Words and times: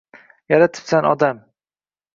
Yaratibsan 0.53 1.09
odam 1.13 1.47